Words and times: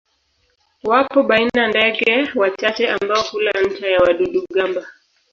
Wapo 0.83 1.23
baina 1.23 1.67
ndege 1.67 2.29
wachache 2.35 2.89
ambao 2.89 3.21
hula 3.23 3.51
nta 3.61 3.87
ya 3.87 3.99
wadudu-gamba. 3.99 4.87